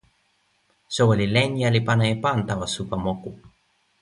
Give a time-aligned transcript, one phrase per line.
[0.95, 3.31] soweli Lenja li pana e pan tawa supa moku.